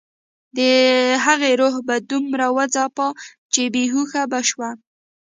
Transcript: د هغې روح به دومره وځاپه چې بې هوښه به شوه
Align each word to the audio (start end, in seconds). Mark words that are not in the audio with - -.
د 0.57 0.59
هغې 1.25 1.51
روح 1.61 1.75
به 1.87 1.95
دومره 2.11 2.47
وځاپه 2.57 3.07
چې 3.53 3.61
بې 3.73 3.83
هوښه 3.93 4.23
به 4.31 4.39
شوه 4.49 4.69